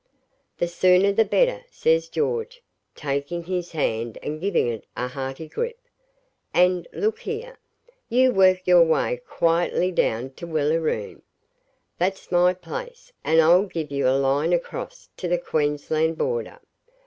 'The 0.57 0.67
sooner 0.67 1.11
the 1.11 1.23
better,' 1.23 1.63
says 1.69 2.09
George, 2.09 2.63
taking 2.95 3.43
his 3.43 3.73
hand 3.73 4.17
and 4.23 4.41
giving 4.41 4.67
it 4.67 4.83
a 4.97 5.07
hearty 5.07 5.47
grip. 5.47 5.77
'And, 6.55 6.87
look 6.91 7.19
here, 7.19 7.59
you 8.09 8.31
work 8.31 8.65
your 8.65 8.81
way 8.81 9.21
quietly 9.27 9.91
down 9.91 10.31
to 10.31 10.47
Willaroon. 10.47 11.21
That's 11.99 12.31
my 12.31 12.55
place, 12.55 13.13
and 13.23 13.39
I'll 13.39 13.67
give 13.67 13.91
you 13.91 14.07
a 14.07 14.17
line 14.17 14.53
across 14.53 15.07
to 15.17 15.27
the 15.27 15.37
Queensland 15.37 16.17
border. 16.17 16.59